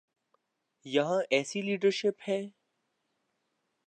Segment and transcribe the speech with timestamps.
[0.85, 2.41] یہاں ایسی لیڈرشپ ہے؟